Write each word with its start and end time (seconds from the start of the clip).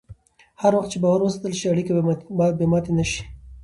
هر 0.61 0.71
وخت 0.77 0.89
چې 0.91 0.97
باور 1.03 1.21
وساتل 1.23 1.53
شي، 1.59 1.65
اړیکې 1.73 1.91
به 2.59 2.65
ماتې 2.71 2.91
نه 2.97 3.05
شي. 3.11 3.21